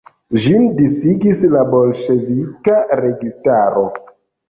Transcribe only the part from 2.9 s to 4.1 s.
registaro.